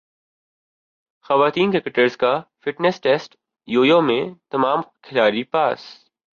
خواتین 1.25 1.71
کرکٹرز 1.71 2.17
کا 2.17 2.33
fitness 2.61 3.01
test 3.01 3.35
yo 3.67 3.85
yo 3.85 4.01
میں 4.01 4.23
تمام 4.49 4.81
کھلاڑی 5.01 5.43
پاس 5.43 5.79